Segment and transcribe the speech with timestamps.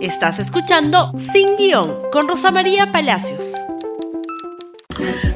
[0.00, 3.52] Estás escuchando Sin Guión con Rosa María Palacios.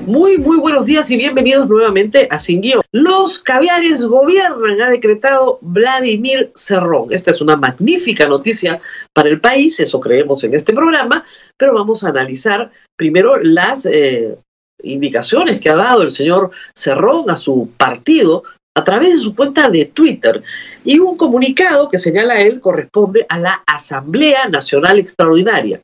[0.07, 2.83] Muy, muy buenos días y bienvenidos nuevamente a Sin Guión.
[2.92, 7.08] Los caviares gobiernan, ha decretado Vladimir Cerrón.
[7.10, 8.80] Esta es una magnífica noticia
[9.12, 11.24] para el país, eso creemos en este programa,
[11.56, 14.36] pero vamos a analizar primero las eh,
[14.84, 18.44] indicaciones que ha dado el señor Cerrón a su partido
[18.75, 20.43] a través de su cuenta de Twitter
[20.84, 25.80] y un comunicado que señala él corresponde a la Asamblea Nacional Extraordinaria.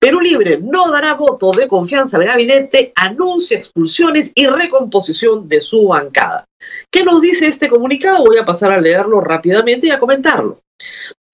[0.00, 5.88] Perú Libre no dará voto de confianza al gabinete, anuncia expulsiones y recomposición de su
[5.88, 6.44] bancada.
[6.90, 8.24] ¿Qué nos dice este comunicado?
[8.24, 10.60] Voy a pasar a leerlo rápidamente y a comentarlo.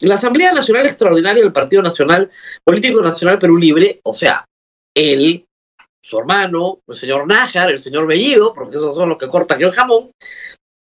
[0.01, 2.30] La Asamblea Nacional Extraordinaria del Partido Nacional
[2.65, 4.45] Político Nacional Perú Libre, o sea,
[4.95, 5.45] él,
[6.02, 9.73] su hermano, el señor Nájar, el señor Bellido, porque esos son los que cortan el
[9.73, 10.10] jamón,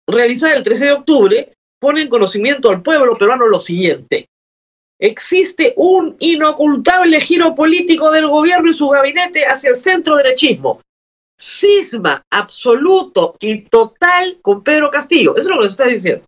[0.09, 4.29] realizada el 13 de octubre, pone en conocimiento al pueblo peruano lo siguiente.
[5.01, 10.81] Existe un inocultable giro político del gobierno y su gabinete hacia el centro derechismo.
[11.41, 15.37] Cisma absoluto y total con Pedro Castillo.
[15.37, 16.25] Eso es lo que se está diciendo.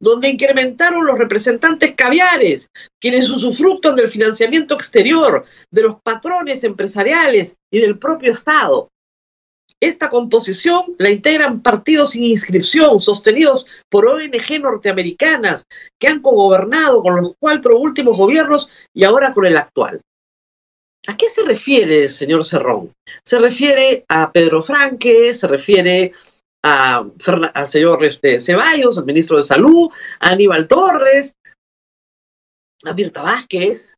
[0.00, 2.68] Donde incrementaron los representantes caviares,
[3.00, 8.88] quienes usufructan del financiamiento exterior, de los patrones empresariales y del propio Estado.
[9.80, 15.64] Esta composición la integran partidos sin inscripción, sostenidos por ONG norteamericanas,
[16.00, 20.00] que han cogobernado con los cuatro últimos gobiernos y ahora con el actual.
[21.08, 22.92] ¿A qué se refiere el señor Cerrón?
[23.24, 26.12] Se refiere a Pedro Franque, se refiere
[26.64, 27.06] a,
[27.54, 31.34] al señor este, Ceballos, al ministro de Salud, a Aníbal Torres,
[32.84, 33.94] a Mirta Vázquez,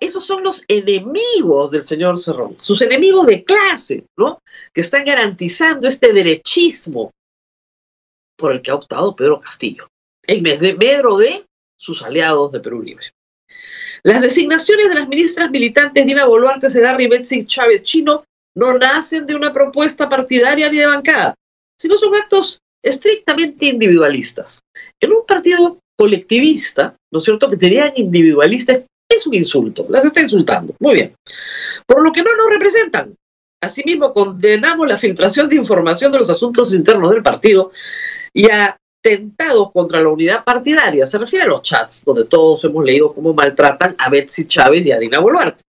[0.00, 4.40] esos son los enemigos del señor Cerrón, sus enemigos de clase, ¿no?
[4.72, 7.10] Que están garantizando este derechismo
[8.36, 9.88] por el que ha optado Pedro Castillo,
[10.26, 11.46] en medro de
[11.78, 13.06] sus aliados de Perú Libre.
[14.02, 18.24] Las designaciones de las ministras militantes Dina Boluarte, Segarra y Betsy Chávez Chino
[18.56, 21.34] no nacen de una propuesta partidaria ni de bancada,
[21.78, 24.58] sino son actos estrictamente individualistas.
[25.00, 28.84] En un partido colectivista, ¿no es cierto?, que te digan individualista
[29.16, 30.74] es un insulto, las está insultando.
[30.80, 31.14] Muy bien.
[31.86, 33.14] Por lo que no nos representan.
[33.60, 37.70] Asimismo, condenamos la filtración de información de los asuntos internos del partido
[38.32, 41.06] y atentados contra la unidad partidaria.
[41.06, 44.92] Se refiere a los chats, donde todos hemos leído cómo maltratan a Betsy Chávez y
[44.92, 45.62] a Dina Boluarte.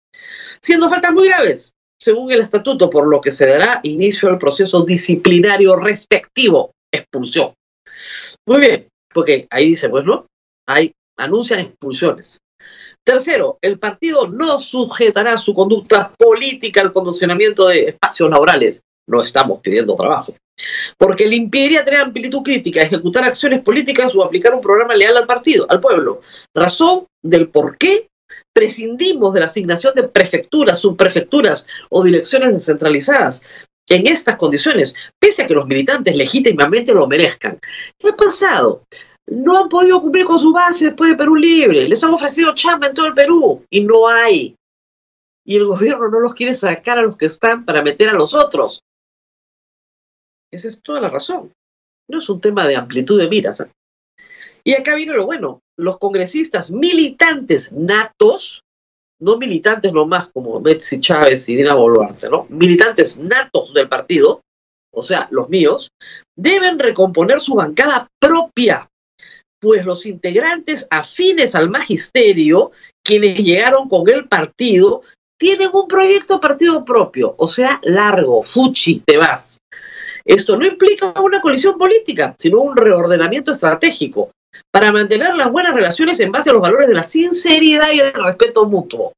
[0.61, 4.83] Siendo faltas muy graves, según el estatuto, por lo que se dará inicio al proceso
[4.83, 7.53] disciplinario respectivo, expulsión.
[8.45, 10.27] Muy bien, porque ahí dice, pues no,
[10.67, 12.39] hay, anuncian expulsiones.
[13.05, 18.81] Tercero, el partido no sujetará su conducta política al condicionamiento de espacios laborales.
[19.07, 20.33] No estamos pidiendo trabajo.
[20.97, 25.27] Porque le impediría tener amplitud crítica, ejecutar acciones políticas o aplicar un programa leal al
[25.27, 26.21] partido, al pueblo.
[26.55, 28.07] Razón del por qué
[28.55, 33.43] prescindimos de la asignación de prefecturas, subprefecturas o direcciones descentralizadas
[33.87, 37.59] en estas condiciones, pese a que los militantes legítimamente lo merezcan.
[37.99, 38.81] ¿Qué ha pasado?
[39.27, 41.87] No han podido cumplir con su base después de Perú Libre.
[41.87, 44.55] Les han ofrecido chamba en todo el Perú y no hay.
[45.45, 48.33] Y el gobierno no los quiere sacar a los que están para meter a los
[48.33, 48.81] otros.
[50.51, 51.51] Esa es toda la razón.
[52.07, 53.65] No es un tema de amplitud de miras.
[54.63, 55.61] Y acá viene lo bueno.
[55.77, 58.63] Los congresistas militantes natos,
[59.19, 62.47] no militantes nomás como Betsy Chávez y Dina Boluarte, ¿no?
[62.49, 64.41] Militantes natos del partido,
[64.93, 65.89] o sea, los míos,
[66.35, 68.87] deben recomponer su bancada propia
[69.59, 72.71] pues los integrantes afines al magisterio,
[73.03, 75.01] quienes llegaron con el partido,
[75.37, 79.59] tienen un proyecto partido propio, o sea, largo, fuchi, te vas.
[80.23, 84.31] Esto no implica una colisión política, sino un reordenamiento estratégico
[84.71, 88.13] para mantener las buenas relaciones en base a los valores de la sinceridad y el
[88.13, 89.13] respeto mutuo.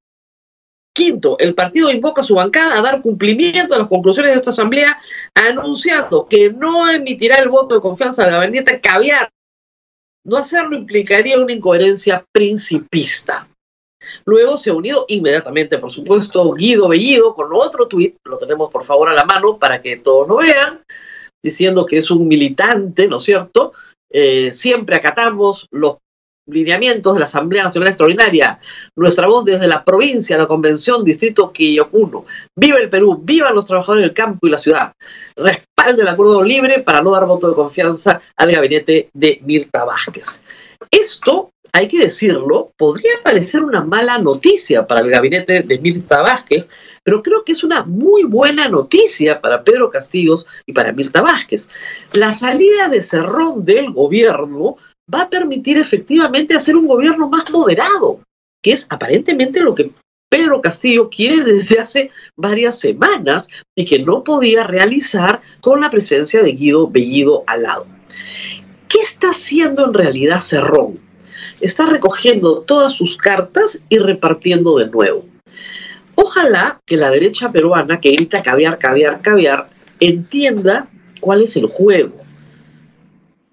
[0.94, 4.50] Quinto, el partido invoca a su bancada a dar cumplimiento a las conclusiones de esta
[4.50, 4.98] asamblea,
[5.36, 9.30] anunciando que no emitirá el voto de confianza al gabinete caviar
[10.28, 13.48] no hacerlo implicaría una incoherencia principista.
[14.26, 18.84] Luego se ha unido inmediatamente, por supuesto, Guido Bellido con otro tuit, lo tenemos por
[18.84, 20.84] favor a la mano para que todos lo vean,
[21.44, 23.74] diciendo que es un militante, ¿no es cierto?
[24.12, 25.98] Eh, siempre acatamos los
[26.48, 28.60] lineamientos de la Asamblea Nacional Extraordinaria.
[28.96, 32.26] Nuestra voz desde la provincia, la convención, distrito Quillacuno.
[32.56, 34.94] Viva el Perú, vivan los trabajadores del campo y la ciudad.
[35.36, 40.44] Respalde el acuerdo libre para no dar voto de confianza al gabinete de Mirta Vázquez.
[40.90, 46.68] Esto, hay que decirlo, podría parecer una mala noticia para el gabinete de Mirta Vázquez,
[47.04, 51.70] pero creo que es una muy buena noticia para Pedro Castillos y para Mirta Vázquez.
[52.14, 54.78] La salida de Cerrón del gobierno
[55.14, 58.20] va a permitir efectivamente hacer un gobierno más moderado,
[58.62, 59.92] que es aparentemente lo que
[60.30, 66.44] Pedro Castillo quiere desde hace varias semanas y que no podía realizar con la presencia
[66.44, 67.88] de Guido Bellido al lado.
[68.90, 71.00] ¿Qué está haciendo en realidad Cerrón?
[71.62, 75.26] Está recogiendo todas sus cartas y repartiendo de nuevo.
[76.16, 79.70] Ojalá que la derecha peruana que grita caviar, caviar, caviar,
[80.00, 80.88] entienda
[81.22, 82.27] cuál es el juego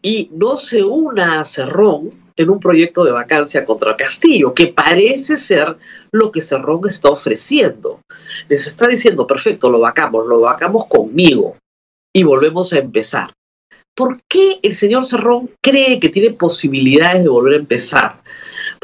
[0.04, 5.38] y no se una a Cerrón en un proyecto de vacancia contra Castillo, que parece
[5.38, 5.78] ser
[6.12, 8.00] lo que Cerrón está ofreciendo.
[8.50, 11.56] Les está diciendo, perfecto, lo vacamos, lo vacamos conmigo
[12.12, 13.32] y volvemos a empezar.
[13.96, 18.22] ¿Por qué el señor Cerrón cree que tiene posibilidades de volver a empezar?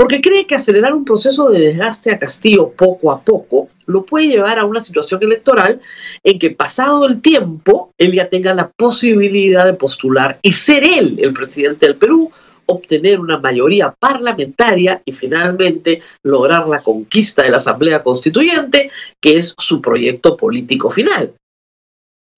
[0.01, 4.29] Porque cree que acelerar un proceso de desgaste a Castillo poco a poco lo puede
[4.29, 5.79] llevar a una situación electoral
[6.25, 11.19] en que pasado el tiempo él ya tenga la posibilidad de postular y ser él
[11.21, 12.33] el presidente del Perú,
[12.65, 19.55] obtener una mayoría parlamentaria y finalmente lograr la conquista de la Asamblea Constituyente, que es
[19.59, 21.35] su proyecto político final.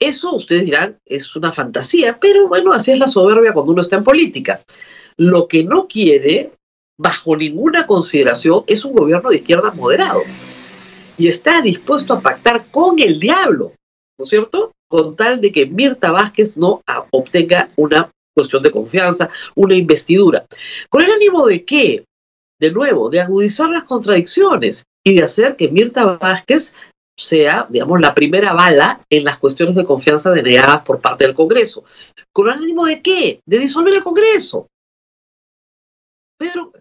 [0.00, 3.94] Eso, ustedes dirán, es una fantasía, pero bueno, así es la soberbia cuando uno está
[3.94, 4.60] en política.
[5.16, 6.50] Lo que no quiere,
[6.98, 10.22] bajo ninguna consideración, es un gobierno de izquierda moderado.
[11.18, 13.72] Y está dispuesto a pactar con el diablo,
[14.18, 14.72] ¿no es cierto?
[14.88, 20.46] Con tal de que Mirta Vázquez no obtenga una cuestión de confianza, una investidura.
[20.88, 22.04] ¿Con el ánimo de qué?
[22.60, 26.74] De nuevo, de agudizar las contradicciones y de hacer que Mirta Vázquez
[27.16, 31.84] sea, digamos, la primera bala en las cuestiones de confianza denegadas por parte del Congreso.
[32.32, 33.40] ¿Con el ánimo de qué?
[33.46, 34.68] De disolver el Congreso.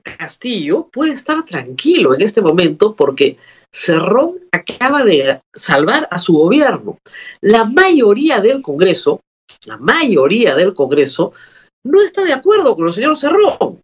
[0.03, 3.37] Castillo puede estar tranquilo en este momento porque
[3.71, 6.97] Cerrón acaba de salvar a su gobierno.
[7.41, 9.21] La mayoría del Congreso,
[9.65, 11.33] la mayoría del Congreso,
[11.83, 13.81] no está de acuerdo con el señor Cerrón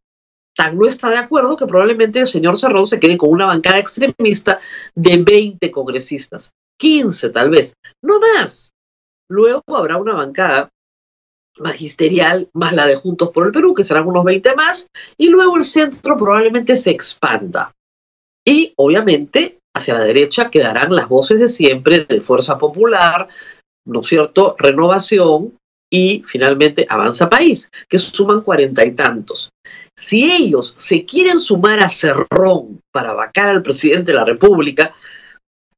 [0.57, 3.77] tan no está de acuerdo que probablemente el señor Cerrón se quede con una bancada
[3.77, 4.59] extremista
[4.95, 8.71] de 20 congresistas, 15 tal vez, no más.
[9.29, 10.69] Luego habrá una bancada
[11.59, 14.87] magisterial más la de Juntos por el Perú, que serán unos 20 más,
[15.17, 17.73] y luego el centro probablemente se expanda.
[18.45, 23.27] Y obviamente hacia la derecha quedarán las voces de siempre de Fuerza Popular,
[23.85, 24.55] ¿no es cierto?
[24.57, 25.57] Renovación
[25.89, 29.49] y finalmente Avanza País, que suman cuarenta y tantos.
[29.95, 34.93] Si ellos se quieren sumar a Cerrón para vacar al presidente de la República,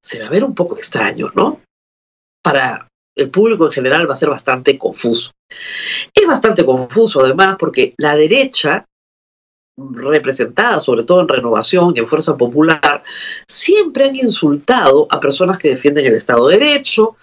[0.02, 1.62] se va a ver un poco extraño, ¿no?
[2.44, 2.89] Para
[3.22, 5.32] el público en general va a ser bastante confuso.
[6.14, 8.86] Es bastante confuso además porque la derecha,
[9.78, 13.04] representada sobre todo en Renovación y en Fuerza Popular,
[13.48, 17.16] siempre han insultado a personas que defienden el Estado de Derecho,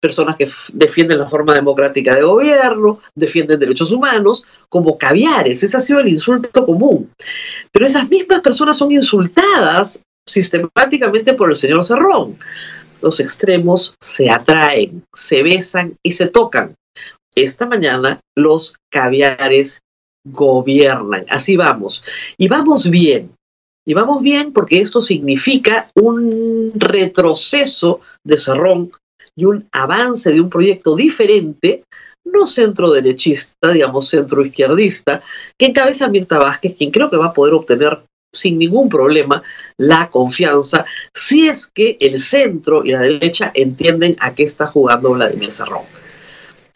[0.00, 5.62] personas que defienden la forma democrática de gobierno, defienden derechos humanos, como caviares.
[5.62, 7.10] Ese ha sido el insulto común.
[7.72, 12.36] Pero esas mismas personas son insultadas sistemáticamente por el señor Cerrón.
[13.04, 16.74] Los extremos se atraen, se besan y se tocan.
[17.36, 19.80] Esta mañana los caviares
[20.26, 21.26] gobiernan.
[21.28, 22.02] Así vamos.
[22.38, 23.30] Y vamos bien.
[23.86, 28.90] Y vamos bien porque esto significa un retroceso de Cerrón
[29.36, 31.84] y un avance de un proyecto diferente,
[32.24, 35.20] no centro derechista, digamos centro izquierdista,
[35.58, 37.98] que encabeza Mirta Vázquez, quien creo que va a poder obtener
[38.34, 39.42] sin ningún problema
[39.78, 40.84] la confianza
[41.14, 45.84] si es que el centro y la derecha entienden a qué está jugando Vladimir Cerrón.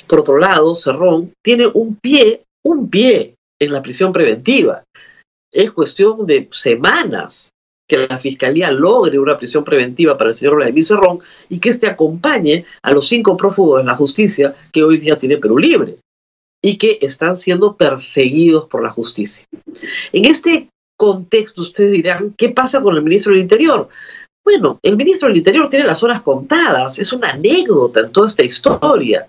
[0.06, 4.82] Por otro lado, Cerrón tiene un pie, un pie en la prisión preventiva.
[5.52, 7.50] Es cuestión de semanas
[7.88, 11.86] que la Fiscalía logre una prisión preventiva para el señor Vladimir Cerrón y que éste
[11.86, 15.96] acompañe a los cinco prófugos de la justicia que hoy día tiene Perú libre
[16.62, 19.46] y que están siendo perseguidos por la justicia.
[20.12, 23.88] En este contexto ustedes dirán, ¿qué pasa con el ministro del Interior?
[24.44, 28.44] Bueno, el ministro del Interior tiene las horas contadas, es una anécdota en toda esta
[28.44, 29.26] historia.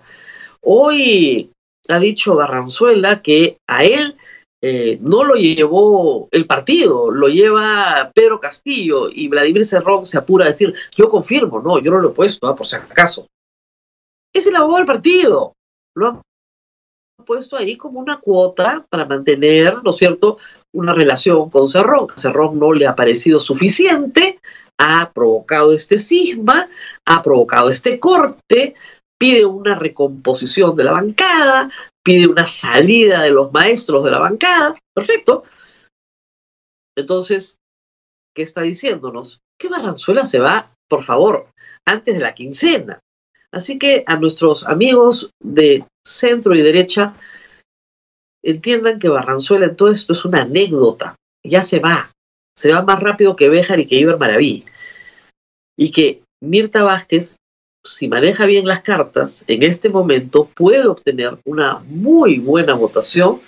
[0.62, 1.50] Hoy
[1.88, 4.16] ha dicho Barranzuela que a él
[4.62, 10.44] eh, no lo llevó el partido, lo lleva Pedro Castillo y Vladimir Cerrón se apura
[10.44, 13.26] a decir, yo confirmo, no, yo no lo he puesto, ah, por si acaso.
[14.34, 15.54] Es el abogado del partido.
[15.94, 16.22] Lo han
[17.24, 20.38] puesto ahí como una cuota para mantener, ¿no es cierto?,
[20.72, 22.08] una relación con Cerrón.
[22.16, 24.40] Cerrón no le ha parecido suficiente,
[24.78, 26.68] ha provocado este cisma,
[27.06, 28.74] ha provocado este corte,
[29.18, 31.70] pide una recomposición de la bancada,
[32.02, 34.76] pide una salida de los maestros de la bancada.
[34.94, 35.44] Perfecto.
[36.96, 37.58] Entonces,
[38.34, 39.40] ¿qué está diciéndonos?
[39.58, 41.48] Que Barranzuela se va, por favor,
[41.86, 43.00] antes de la quincena.
[43.52, 47.14] Así que a nuestros amigos de centro y derecha,
[48.42, 51.16] entiendan que Barranzuela en todo esto es una anécdota.
[51.44, 52.10] Ya se va.
[52.56, 54.64] se va más rápido que Béjar y que Iber Maraví.
[55.78, 57.36] Y que Mirta Vázquez,
[57.84, 63.40] si maneja bien las cartas, en este momento puede obtener una muy buena votación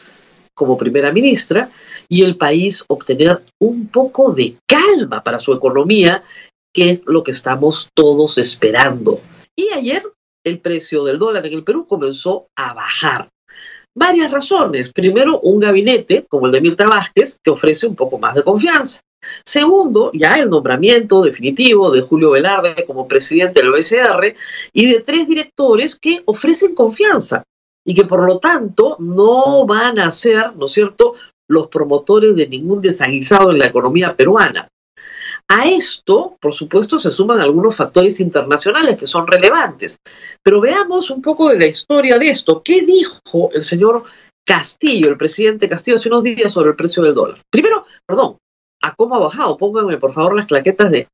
[0.55, 1.71] como primera ministra
[2.09, 6.23] y el país obtener un poco de calma para su economía,
[6.75, 9.21] que es lo que estamos todos esperando.
[9.57, 10.05] Y ayer
[10.45, 13.29] el precio del dólar en el Perú comenzó a bajar.
[13.95, 14.93] Varias razones.
[14.93, 19.01] Primero, un gabinete como el de Mirta Vázquez que ofrece un poco más de confianza.
[19.45, 24.35] Segundo, ya el nombramiento definitivo de Julio Velarde como presidente del OSR
[24.73, 27.45] y de tres directores que ofrecen confianza
[27.85, 31.15] y que por lo tanto no van a ser, ¿no es cierto?,
[31.49, 34.69] los promotores de ningún desaguisado en la economía peruana.
[35.55, 39.99] A esto, por supuesto, se suman algunos factores internacionales que son relevantes.
[40.43, 42.63] Pero veamos un poco de la historia de esto.
[42.63, 44.05] ¿Qué dijo el señor
[44.47, 47.43] Castillo, el presidente Castillo, hace unos días sobre el precio del dólar?
[47.51, 48.39] Primero, perdón,
[48.81, 49.59] a cómo ha bajado.
[49.59, 51.09] Pónganme, por favor, las claquetas de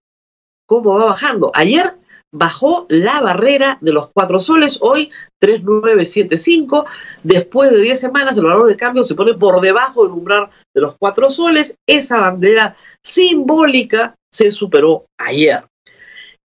[0.67, 1.51] cómo va bajando.
[1.53, 1.97] Ayer
[2.33, 6.87] bajó la barrera de los cuatro soles, hoy 3,975.
[7.23, 10.81] Después de 10 semanas, el valor de cambio se pone por debajo del umbral de
[10.81, 11.77] los cuatro soles.
[11.87, 15.65] Esa bandera simbólica se superó ayer.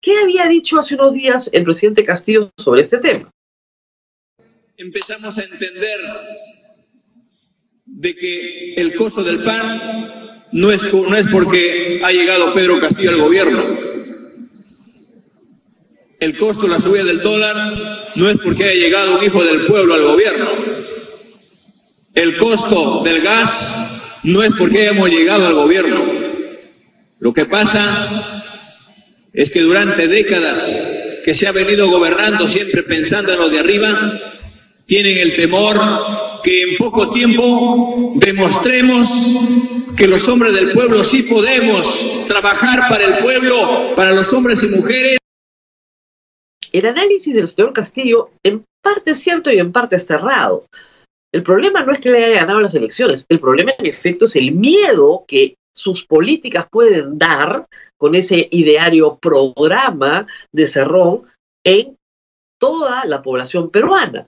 [0.02, 3.30] ¿Qué había dicho hace unos días el presidente Castillo sobre este tema?
[4.78, 6.00] Empezamos a entender
[7.86, 13.10] de que el costo del pan no es, no es porque ha llegado Pedro Castillo
[13.10, 13.64] al gobierno,
[16.20, 19.66] el costo de la subida del dólar no es porque haya llegado un hijo del
[19.68, 20.48] pueblo al gobierno.
[22.16, 26.04] El costo del gas no es porque hayamos llegado al gobierno.
[27.20, 28.44] Lo que pasa
[29.34, 34.20] es que durante décadas que se ha venido gobernando siempre pensando en los de arriba,
[34.88, 35.78] tienen el temor
[36.44, 39.08] que en poco tiempo demostremos
[39.96, 44.68] que los hombres del pueblo sí podemos trabajar para el pueblo, para los hombres y
[44.70, 45.18] mujeres.
[46.78, 50.66] El análisis del señor Castillo en parte es cierto y en parte es errado.
[51.34, 54.36] El problema no es que le haya ganado las elecciones, el problema en efecto es
[54.36, 57.66] el miedo que sus políticas pueden dar
[57.98, 61.24] con ese ideario programa de Cerrón
[61.66, 61.98] en
[62.60, 64.28] toda la población peruana.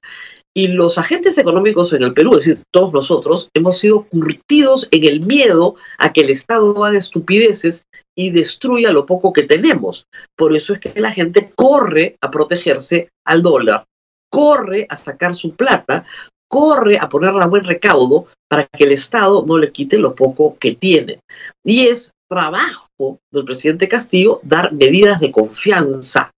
[0.59, 5.05] Y los agentes económicos en el Perú, es decir, todos nosotros, hemos sido curtidos en
[5.05, 10.03] el miedo a que el Estado haga estupideces y destruya lo poco que tenemos.
[10.35, 13.85] Por eso es que la gente corre a protegerse al dólar,
[14.29, 16.03] corre a sacar su plata,
[16.49, 20.57] corre a ponerla a buen recaudo para que el Estado no le quite lo poco
[20.59, 21.21] que tiene.
[21.63, 26.31] Y es trabajo del presidente Castillo dar medidas de confianza,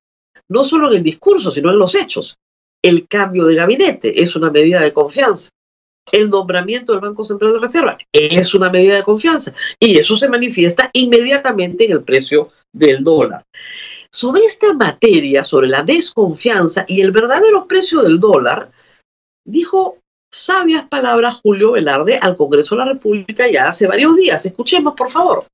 [0.47, 2.37] no solo en el discurso, sino en los hechos.
[2.83, 5.49] El cambio de gabinete es una medida de confianza.
[6.11, 10.27] El nombramiento del Banco Central de Reserva es una medida de confianza y eso se
[10.27, 13.43] manifiesta inmediatamente en el precio del dólar.
[14.11, 18.71] Sobre esta materia, sobre la desconfianza y el verdadero precio del dólar,
[19.45, 19.99] dijo
[20.33, 24.45] sabias palabras Julio Velarde al Congreso de la República ya hace varios días.
[24.45, 25.45] Escuchemos, por favor.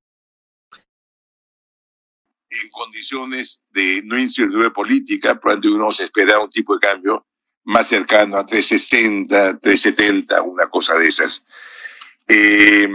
[2.50, 7.26] En condiciones de no incertidumbre política, probablemente uno se espera un tipo de cambio
[7.66, 11.46] más cercano a 360, 370, una cosa de esas.
[12.28, 12.90] Eh,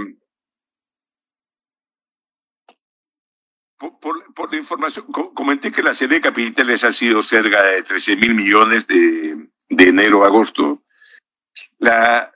[4.00, 8.34] por, la información, comenté que la serie de capitales ha sido cerca de 13 mil
[8.34, 10.82] millones de, de, enero a agosto.
[11.78, 12.30] La,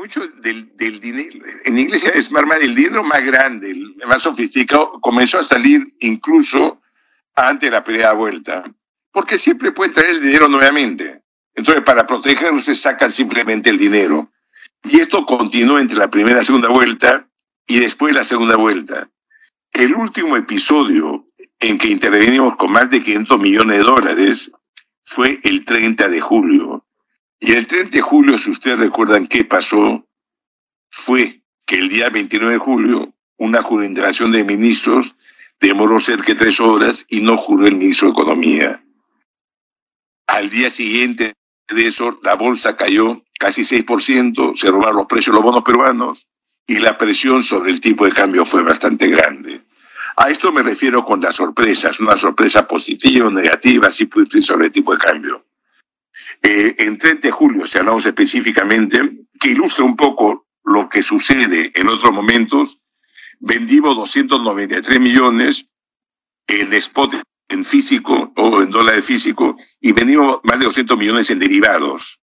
[0.00, 4.98] mucho del, del dinero, en inglés es más, el dinero más grande, el más sofisticado,
[5.00, 6.80] comenzó a salir incluso
[7.34, 8.64] antes de la primera vuelta
[9.12, 11.22] porque siempre pueden traer el dinero nuevamente.
[11.54, 14.30] Entonces, para protegerse, sacan simplemente el dinero.
[14.84, 17.28] Y esto continúa entre la primera y segunda vuelta
[17.66, 19.10] y después la segunda vuelta.
[19.72, 21.26] El último episodio
[21.60, 24.50] en que intervenimos con más de 500 millones de dólares
[25.04, 26.59] fue el 30 de julio.
[27.40, 30.06] Y el 30 de julio, si ustedes recuerdan qué pasó,
[30.90, 35.16] fue que el día 29 de julio una jurisdicción de ministros
[35.58, 38.84] demoró cerca de tres horas y no juró el ministro de Economía.
[40.26, 41.32] Al día siguiente
[41.68, 46.26] de eso, la bolsa cayó casi 6%, se robaron los precios de los bonos peruanos
[46.66, 49.62] y la presión sobre el tipo de cambio fue bastante grande.
[50.16, 54.66] A esto me refiero con las sorpresas, una sorpresa positiva o negativa, sí puede sobre
[54.66, 55.46] el tipo de cambio.
[56.42, 61.70] Eh, en 30 de julio, si hablamos específicamente, que ilustra un poco lo que sucede
[61.74, 62.80] en otros momentos,
[63.38, 65.66] vendimos 293 millones
[66.46, 67.14] en spot
[67.48, 72.20] en físico o en dólares físico y vendimos más de 200 millones en derivados.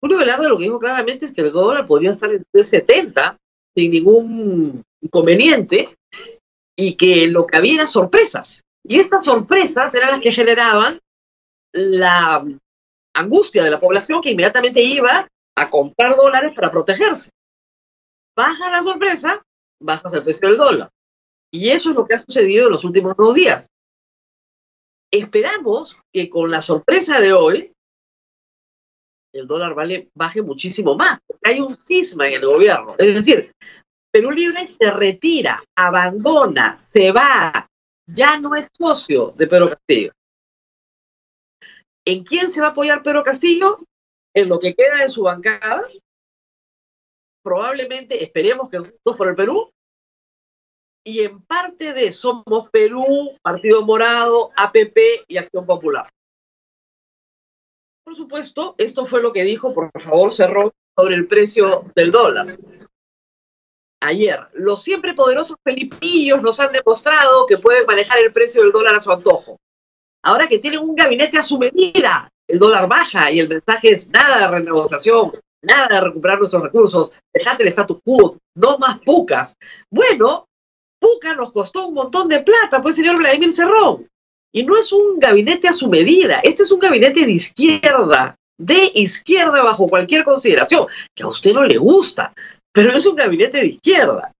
[0.00, 3.38] Julio Velarde lo que dijo claramente es que el dólar podría estar en 70
[3.74, 5.96] sin ningún inconveniente
[6.76, 8.62] y que lo que había eran sorpresas.
[8.82, 10.98] Y estas sorpresas eran las que generaban
[11.74, 12.44] la
[13.14, 17.30] angustia de la población que inmediatamente iba a comprar dólares para protegerse.
[18.36, 19.42] Baja la sorpresa,
[19.80, 20.90] bajas el precio del dólar.
[21.52, 23.68] Y eso es lo que ha sucedido en los últimos dos días.
[25.12, 27.72] Esperamos que con la sorpresa de hoy,
[29.32, 32.94] el dólar vale, baje muchísimo más, porque hay un cisma en el gobierno.
[32.98, 33.52] Es decir,
[34.12, 37.68] Perú Libre se retira, abandona, se va,
[38.06, 40.12] ya no es socio de Pedro Castillo.
[42.06, 43.78] ¿En quién se va a apoyar Pedro Castillo?
[44.34, 45.84] En lo que queda de su bancada.
[47.42, 49.72] Probablemente, esperemos que Juntos por el Perú.
[51.06, 56.10] Y en parte de Somos Perú, Partido Morado, APP y Acción Popular.
[58.04, 62.58] Por supuesto, esto fue lo que dijo, por favor, Cerrón, sobre el precio del dólar.
[64.00, 68.94] Ayer, los siempre poderosos felipillos nos han demostrado que pueden manejar el precio del dólar
[68.94, 69.58] a su antojo.
[70.24, 74.08] Ahora que tienen un gabinete a su medida, el dólar baja y el mensaje es
[74.08, 79.54] nada de renegociación, nada de recuperar nuestros recursos, dejate el status quo, no más pucas.
[79.90, 80.46] Bueno,
[80.98, 84.08] puca nos costó un montón de plata, pues señor Vladimir Cerrón.
[84.50, 88.92] Y no es un gabinete a su medida, este es un gabinete de izquierda, de
[88.94, 92.32] izquierda bajo cualquier consideración, que a usted no le gusta,
[92.72, 94.32] pero es un gabinete de izquierda.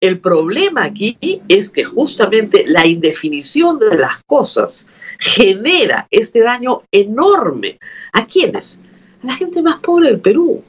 [0.00, 4.86] El problema aquí es que justamente la indefinición de las cosas
[5.18, 7.78] genera este daño enorme.
[8.12, 8.78] ¿A quiénes?
[9.22, 10.62] A la gente más pobre del Perú.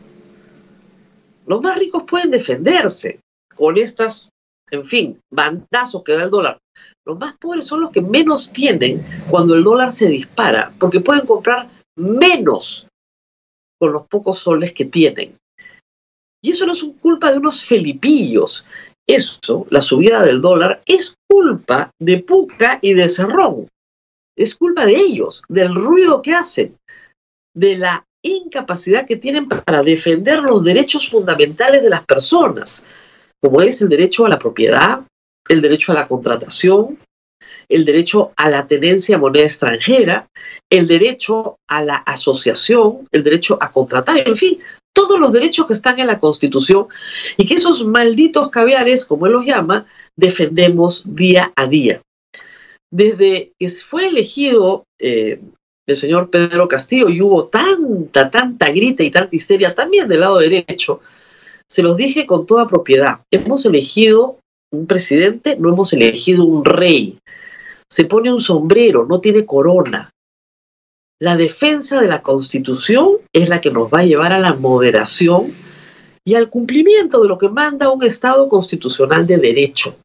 [1.45, 3.19] Los más ricos pueden defenderse
[3.53, 4.29] con estas,
[4.71, 6.59] en fin, bandazos que da el dólar.
[7.05, 11.25] Los más pobres son los que menos tienen cuando el dólar se dispara, porque pueden
[11.25, 12.87] comprar menos
[13.79, 15.35] con los pocos soles que tienen.
[16.41, 18.65] Y eso no es culpa de unos felipillos.
[19.07, 23.67] Eso, la subida del dólar, es culpa de Puca y de Cerrón.
[24.37, 26.77] Es culpa de ellos, del ruido que hacen,
[27.55, 32.85] de la incapacidad que tienen para defender los derechos fundamentales de las personas,
[33.41, 35.01] como es el derecho a la propiedad,
[35.47, 36.99] el derecho a la contratación,
[37.69, 40.27] el derecho a la tenencia de moneda extranjera,
[40.69, 44.59] el derecho a la asociación, el derecho a contratar, en fin,
[44.97, 46.87] todos los derechos que están en la Constitución
[47.37, 52.01] y que esos malditos caviares, como él los llama, defendemos día a día.
[52.91, 55.39] Desde que fue elegido eh,
[55.87, 60.39] el señor Pedro Castillo y hubo tanta, tanta grita y tanta histeria también del lado
[60.39, 61.01] derecho,
[61.69, 63.19] se los dije con toda propiedad.
[63.31, 64.39] Hemos elegido
[64.73, 67.19] un presidente, no hemos elegido un rey
[67.89, 70.09] se pone un sombrero, no tiene corona.
[71.19, 75.51] La defensa de la Constitución es la que nos va a llevar a la moderación
[76.23, 79.97] y al cumplimiento de lo que manda un Estado constitucional de derecho.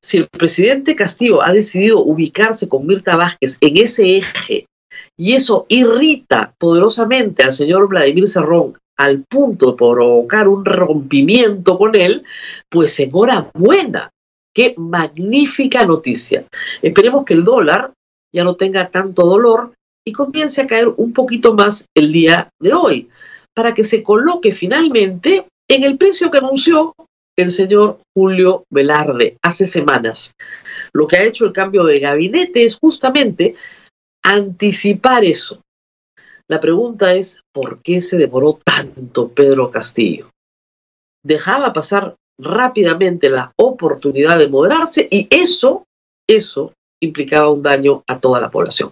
[0.00, 4.66] Si el presidente Castillo ha decidido ubicarse con Mirta Vázquez en ese eje
[5.16, 11.96] y eso irrita poderosamente al señor Vladimir Cerrón al punto de provocar un rompimiento con
[11.96, 12.22] él,
[12.68, 14.10] pues enhorabuena.
[14.54, 16.44] Qué magnífica noticia.
[16.80, 17.92] Esperemos que el dólar
[18.32, 19.72] ya no tenga tanto dolor
[20.06, 23.08] y comience a caer un poquito más el día de hoy,
[23.54, 26.94] para que se coloque finalmente en el precio que anunció
[27.36, 30.34] el señor Julio Velarde hace semanas.
[30.92, 33.54] Lo que ha hecho el cambio de gabinete es justamente
[34.24, 35.60] anticipar eso.
[36.48, 40.30] La pregunta es, ¿por qué se demoró tanto Pedro Castillo?
[41.24, 45.84] Dejaba pasar rápidamente la oportunidad de moderarse y eso,
[46.28, 48.90] eso implicaba un daño a toda la población.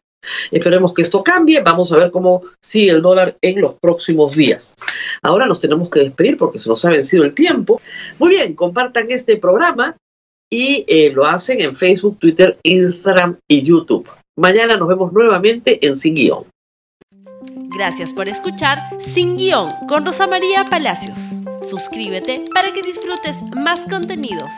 [0.51, 4.75] Esperemos que esto cambie, vamos a ver cómo sigue el dólar en los próximos días.
[5.23, 7.81] Ahora nos tenemos que despedir porque se nos ha vencido el tiempo.
[8.19, 9.97] Muy bien, compartan este programa
[10.51, 14.09] y eh, lo hacen en Facebook, Twitter, Instagram y YouTube.
[14.37, 16.45] Mañana nos vemos nuevamente en Sin Guión.
[17.75, 18.79] Gracias por escuchar
[19.15, 21.17] Sin Guión con Rosa María Palacios.
[21.63, 24.53] Suscríbete para que disfrutes más contenidos.